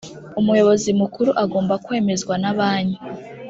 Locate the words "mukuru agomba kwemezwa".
1.01-2.33